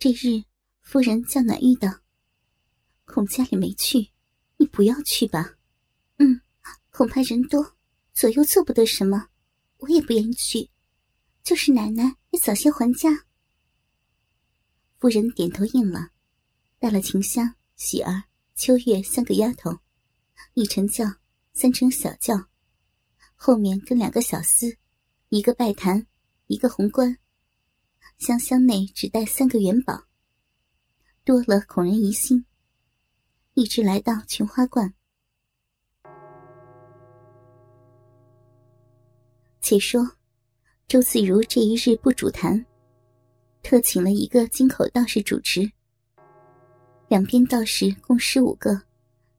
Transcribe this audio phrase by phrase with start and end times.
[0.00, 0.44] 这日，
[0.80, 1.88] 夫人叫暖玉道
[3.04, 4.12] ：“孔家里没去，
[4.56, 5.56] 你不要去吧。
[6.18, 6.40] ”“嗯，
[6.90, 7.76] 恐怕人多，
[8.14, 9.26] 左右做不得什么，
[9.78, 10.70] 我也不愿意去。
[11.42, 13.26] 就是奶奶也早些还家。”
[15.00, 16.10] 夫人点头应了，
[16.78, 18.22] 带了秦香、喜儿、
[18.54, 19.80] 秋月三个丫头，
[20.54, 21.12] 一乘轿，
[21.54, 22.48] 三乘小轿，
[23.34, 24.76] 后面跟两个小厮，
[25.30, 26.06] 一个拜坛，
[26.46, 27.18] 一个红冠。
[28.18, 30.02] 香箱内只带三个元宝，
[31.24, 32.44] 多了恐人疑心。
[33.54, 34.92] 一直来到琼花观。
[39.60, 40.16] 且说，
[40.88, 42.66] 周自如这一日不主坛，
[43.62, 45.70] 特请了一个金口道士主持。
[47.06, 48.82] 两边道士共十五个，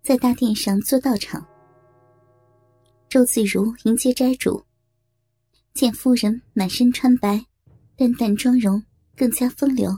[0.01, 1.45] 在大殿上做道场。
[3.09, 4.63] 周自如迎接斋主，
[5.73, 7.48] 见夫人满身穿白。
[7.99, 8.81] 淡淡妆容
[9.13, 9.91] 更加风流，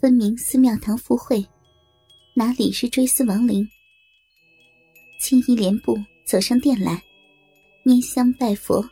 [0.00, 1.46] 分明寺庙堂赴会，
[2.32, 3.68] 哪里是追思亡灵？
[5.20, 6.98] 青衣连步走上殿来，
[7.84, 8.82] 拈香拜佛。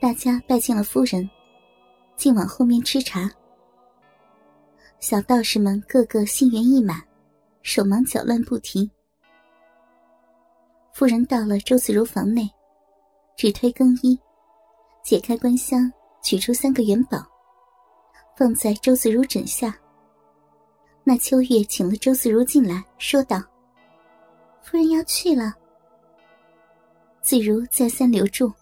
[0.00, 1.28] 大家拜见了夫人，
[2.16, 3.30] 竟往后面吃茶。
[5.00, 7.02] 小道士们个个心猿意马，
[7.62, 8.90] 手忙脚乱不停。
[10.94, 12.48] 夫人到了周子如房内，
[13.36, 14.18] 只推更衣，
[15.04, 15.92] 解开官箱。
[16.22, 17.18] 取出三个元宝，
[18.36, 19.76] 放在周子如枕下。
[21.04, 23.42] 那秋月请了周子如进来，说道
[24.62, 25.52] ：“夫人要去了。”
[27.20, 28.52] 子如再三留住：“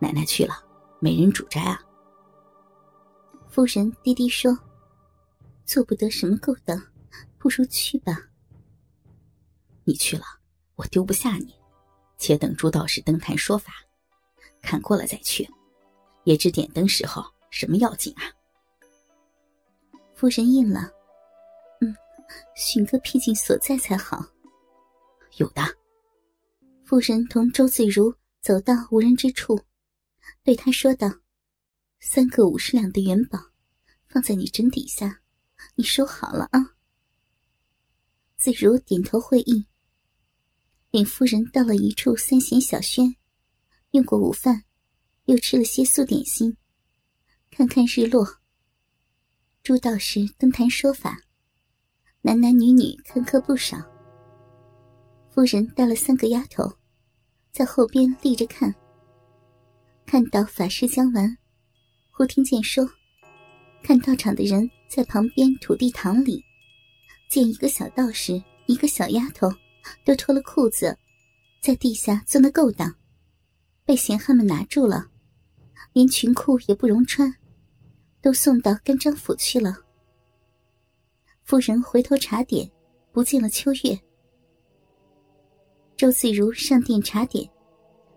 [0.00, 0.54] 奶奶去了，
[0.98, 1.78] 没人主斋啊。”
[3.48, 4.58] 夫人低低说
[5.66, 6.82] ：“做不得什么勾当，
[7.38, 8.18] 不如去吧。”
[9.84, 10.24] 你去了，
[10.74, 11.54] 我丢不下你，
[12.18, 13.72] 且等朱道士登坛说法，
[14.62, 15.48] 看过了再去。
[16.26, 18.22] 也知点灯时候什么要紧啊？
[20.12, 20.90] 夫人应了，
[21.80, 21.94] 嗯，
[22.56, 24.26] 寻个僻静所在才好。
[25.36, 25.62] 有的。
[26.84, 29.60] 夫人同周自如走到无人之处，
[30.42, 31.08] 对他说道
[32.00, 33.38] ：“三个五十两的元宝，
[34.08, 35.20] 放在你枕底下，
[35.76, 36.74] 你收好了啊。”
[38.36, 39.64] 自如点头会意，
[40.90, 43.14] 领夫人到了一处三闲小轩，
[43.92, 44.64] 用过午饭。
[45.26, 46.56] 又吃了些素点心，
[47.50, 48.24] 看看日落。
[49.62, 51.20] 朱道士登坛说法，
[52.22, 53.76] 男男女女看客不少。
[55.28, 56.62] 夫人带了三个丫头，
[57.50, 58.72] 在后边立着看。
[60.06, 61.36] 看到法师将完，
[62.12, 62.88] 忽听见说，
[63.82, 66.44] 看到场的人在旁边土地堂里，
[67.28, 69.52] 见一个小道士，一个小丫头，
[70.04, 70.96] 都脱了裤子，
[71.60, 72.94] 在地下做那勾当，
[73.84, 75.10] 被闲汉们拿住了。
[75.92, 77.34] 连裙裤也不容穿，
[78.20, 79.76] 都送到干张府去了。
[81.44, 82.70] 夫人回头查点，
[83.12, 83.98] 不见了秋月。
[85.96, 87.48] 周自如上殿查点，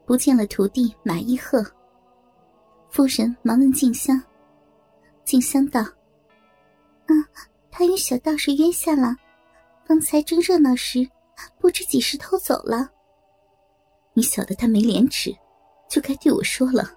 [0.05, 1.63] 不见了徒弟马一鹤。
[2.89, 4.21] 夫人忙问静香，
[5.23, 5.81] 静香道
[7.07, 7.13] ：“啊，
[7.71, 9.15] 他与小道士约下了，
[9.85, 11.07] 方才正热闹时，
[11.59, 12.89] 不知几时偷走了。
[14.13, 15.33] 你晓得他没廉耻，
[15.87, 16.91] 就该对我说了。”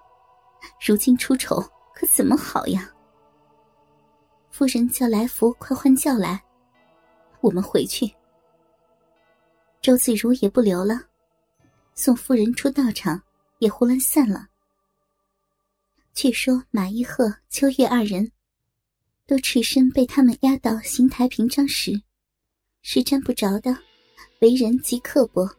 [0.79, 1.61] 如今出丑，
[1.93, 2.89] 可怎么好呀？
[4.49, 6.43] 夫人叫来福快换轿来，
[7.41, 8.13] 我们回去。
[9.81, 11.01] 周自如也不留了，
[11.93, 13.21] 送夫人出道场，
[13.59, 14.47] 也胡乱散了。
[16.13, 18.31] 却说马一鹤、秋月二人，
[19.25, 21.91] 都赤身被他们押到刑台平章时，
[22.81, 23.75] 是沾不着的，
[24.39, 25.49] 为人极刻薄，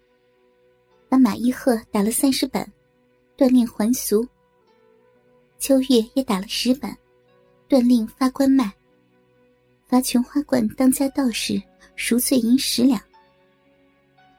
[1.08, 2.70] 把马一鹤打了三十板，
[3.36, 4.26] 锻炼还俗。
[5.58, 6.96] 秋月也打了十板，
[7.68, 8.72] 断令发官卖。
[9.86, 11.62] 罚琼花观当家道士
[11.96, 13.00] 赎罪银十两。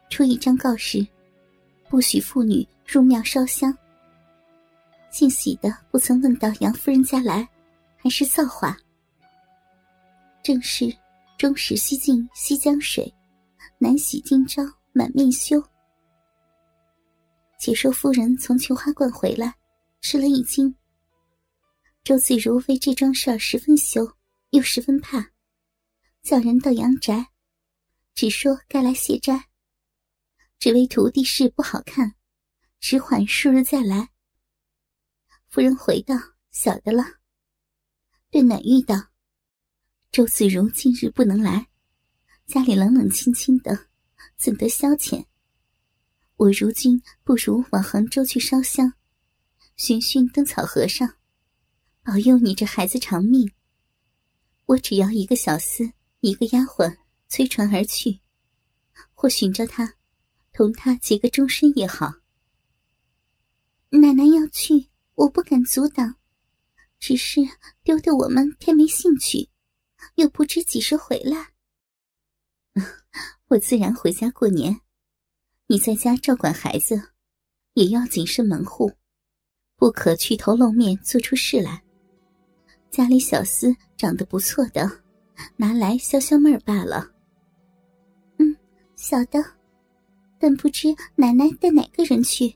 [0.09, 1.05] 出一张告示，
[1.89, 3.75] 不许妇女入庙烧香。
[5.09, 7.47] 姓喜的不曾问到杨夫人家来，
[7.97, 8.77] 还是造化。
[10.43, 10.93] 正是
[11.37, 13.11] 中使西进西江水，
[13.79, 14.61] 难洗今朝
[14.91, 15.61] 满面羞。
[17.57, 19.53] 且说夫人从琼花观回来，
[20.01, 20.73] 吃了一惊。
[22.05, 24.15] 周自如为这桩事儿十分羞，
[24.51, 25.31] 又十分怕，
[26.21, 27.31] 叫人到阳宅，
[28.13, 29.49] 只说该来谢斋。
[30.59, 32.13] 只为徒弟事不好看，
[32.79, 34.11] 只缓数日再来。
[35.47, 36.13] 夫人回道
[36.53, 37.03] ：“晓得了。”
[38.29, 39.07] 对暖玉道
[40.13, 41.69] ：“周自如今日不能来，
[42.45, 43.87] 家里冷冷清清的，
[44.37, 45.25] 怎得消遣？
[46.35, 48.93] 我如今不如往杭州去烧香，
[49.75, 51.11] 寻寻灯草和尚。”
[52.05, 53.51] 保佑你这孩子长命。
[54.67, 56.95] 我只要一个小厮，一个丫鬟，
[57.27, 58.21] 催船而去，
[59.15, 59.95] 或寻着他，
[60.53, 62.13] 同他结个终身也好。
[63.89, 66.17] 奶奶要去，我不敢阻挡，
[66.99, 67.41] 只是
[67.81, 69.49] 丢得我们天没兴趣，
[70.13, 71.53] 又不知几时回来。
[73.49, 74.79] 我自然回家过年，
[75.65, 77.13] 你在家照管孩子，
[77.73, 78.93] 也要谨慎门户，
[79.75, 81.83] 不可去头露面做出事来。
[82.95, 84.89] 家里小厮长得不错的，
[85.57, 87.05] 拿来消消闷儿罢了。
[88.37, 88.55] 嗯，
[88.95, 89.43] 晓得，
[90.39, 92.55] 但不知奶奶带哪个人去。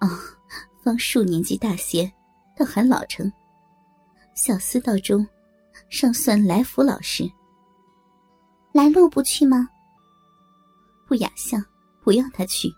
[0.00, 0.08] 哦，
[0.82, 2.12] 方树年纪大些，
[2.58, 3.32] 倒还老成。
[4.34, 5.24] 小厮道中，
[5.88, 7.30] 尚算来福老实。
[8.72, 9.68] 来路不去吗？
[11.06, 11.64] 不雅相，
[12.02, 12.68] 不要他去。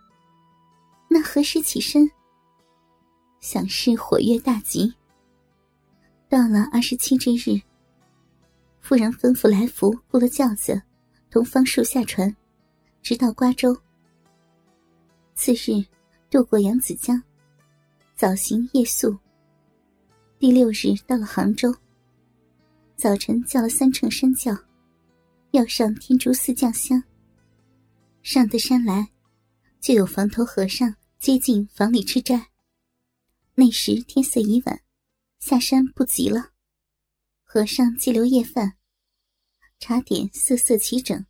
[1.08, 2.06] 那何时起身？
[3.40, 4.94] 想是火月大吉。
[6.28, 7.58] 到了二十七这日，
[8.80, 10.80] 夫人吩咐来福雇了轿子，
[11.30, 12.34] 同方树下船，
[13.00, 13.74] 直到瓜州。
[15.34, 15.82] 次日
[16.28, 17.22] 渡过扬子江，
[18.14, 19.16] 早行夜宿。
[20.38, 21.74] 第六日到了杭州，
[22.94, 24.54] 早晨叫了三乘山轿。
[25.52, 27.02] 要上天竺寺降香。
[28.22, 29.08] 上得山来，
[29.80, 32.48] 就有房头和尚接进房里吃斋。
[33.54, 34.78] 那时天色已晚，
[35.38, 36.50] 下山不急了。
[37.42, 38.76] 和尚既留夜饭，
[39.78, 41.24] 茶点色色齐整。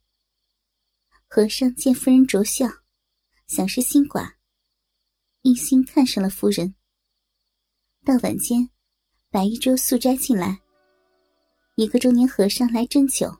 [1.28, 2.66] 和尚见夫人着笑，
[3.46, 4.34] 想是新寡，
[5.42, 6.74] 一心看上了夫人。
[8.04, 8.70] 到晚间，
[9.30, 10.60] 摆一桌素斋进来，
[11.76, 13.32] 一个中年和尚来斟酒。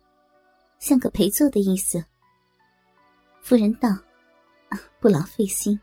[0.79, 2.05] 像个陪坐的意思。
[3.43, 3.89] 夫人道
[5.01, 5.77] ：“不劳费心，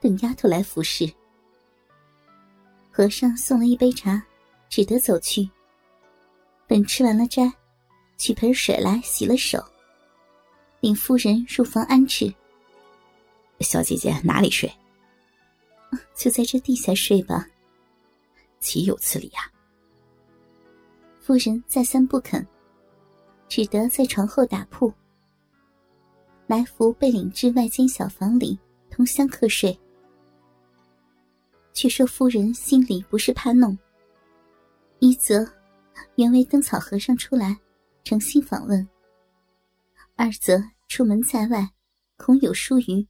[0.00, 1.12] 等丫头来服侍。”
[2.96, 4.24] 和尚送了一杯茶，
[4.70, 5.46] 只得走去。
[6.66, 7.52] 等吃完了斋，
[8.16, 9.62] 取盆水来洗了手，
[10.80, 12.32] 领夫人入房安置。
[13.60, 14.72] 小姐姐哪里睡？
[16.16, 17.46] 就在这地下睡吧。
[18.60, 19.40] 岂有此理呀！
[21.20, 22.46] 夫人再三不肯。
[23.46, 24.90] 只得在床后打铺，
[26.46, 28.58] 来福被领至外间小房里
[28.88, 29.78] 同香客睡。
[31.76, 33.78] 却说夫人心里不是怕弄，
[34.98, 35.46] 一则
[36.14, 37.54] 原为灯草和尚出来
[38.02, 38.82] 诚心访问；
[40.14, 40.58] 二则
[40.88, 41.70] 出门在外，
[42.16, 43.06] 恐有疏虞；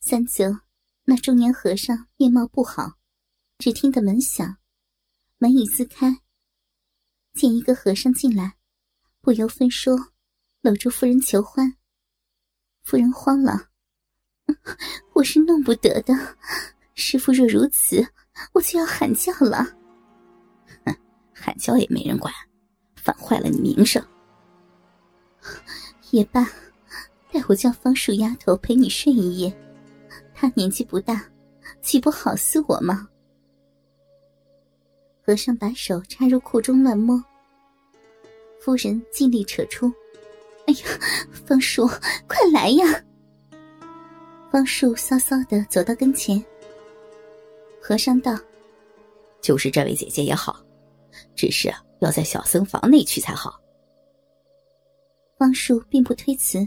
[0.00, 0.60] 三则
[1.04, 2.98] 那中年和尚面貌不好，
[3.56, 4.58] 只听得门响，
[5.38, 6.20] 门已自开，
[7.32, 8.58] 见一个和尚进来。
[9.22, 9.96] 不由分说，
[10.60, 11.74] 搂住夫人求欢。
[12.82, 13.70] 夫人慌了，
[15.14, 16.12] 我是弄不得的。
[16.94, 18.06] 师傅若如此，
[18.52, 19.66] 我就要喊叫了。
[20.84, 20.96] 哼，
[21.32, 22.32] 喊叫也没人管，
[22.96, 24.04] 反坏了你名声。
[26.10, 26.44] 也罢，
[27.32, 29.54] 待我叫方树丫头陪你睡一夜。
[30.32, 31.24] 她年纪不大，
[31.82, 33.08] 岂不好似我吗？
[35.26, 37.22] 和尚把手插入裤中乱摸。
[38.60, 39.92] 夫人尽力扯出，
[40.66, 40.80] 哎呀，
[41.46, 41.86] 方叔，
[42.26, 43.04] 快来呀！
[44.50, 46.42] 方树骚骚的走到跟前。
[47.86, 48.34] 和尚道
[49.42, 50.58] ：“就是这位姐姐也好，
[51.36, 51.70] 只是
[52.00, 53.60] 要在小僧房内去才好。”
[55.36, 56.66] 方树并不推辞，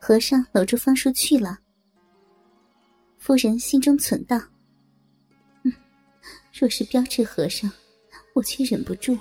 [0.00, 1.58] 和尚搂住方树去了。
[3.18, 4.40] 夫人心中忖道
[5.64, 5.72] ：“嗯，
[6.58, 7.70] 若是标致和尚，
[8.32, 9.14] 我却忍不住。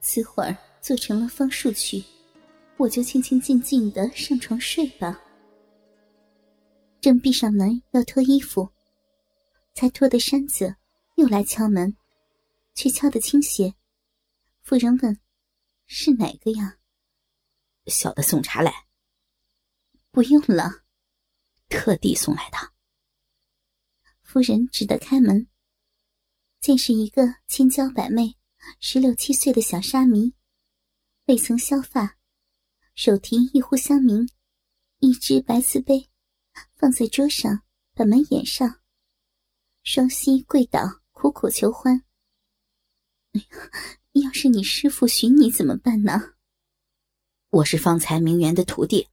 [0.00, 2.02] 此会儿。”做成了方树去，
[2.78, 5.20] 我就清清静静的上床睡吧。
[7.00, 8.66] 正闭上门要脱衣服，
[9.78, 10.74] 才脱的衫子
[11.14, 11.96] 又来敲门，
[12.74, 13.76] 却敲得倾斜。
[14.60, 15.20] 夫人问
[15.86, 16.80] ：“是哪个呀？”
[17.86, 18.88] 小的送茶来。
[20.10, 20.82] 不用了，
[21.68, 22.56] 特地送来的。
[24.20, 25.46] 夫人只得开门，
[26.58, 28.36] 见是一个千娇百媚、
[28.80, 30.34] 十六七岁的小沙弥。
[31.26, 32.18] 未曾削发，
[32.96, 34.28] 手提一壶香茗，
[34.98, 36.10] 一只白瓷杯，
[36.74, 37.62] 放在桌上，
[37.94, 38.77] 把门掩上。
[39.90, 42.04] 双膝跪倒，苦苦求欢。
[43.32, 43.46] 哎呀，
[44.12, 46.34] 要是你师傅寻你怎么办呢？
[47.48, 49.08] 我是方才名媛的徒弟，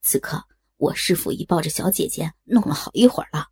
[0.00, 3.48] 此刻我师傅已抱着小姐姐弄了好一会儿了，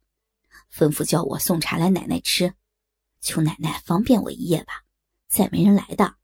[0.72, 2.54] 吩咐叫我送茶来奶奶吃，
[3.20, 4.84] 求奶奶方便我一夜吧，
[5.26, 6.14] 再没人来的。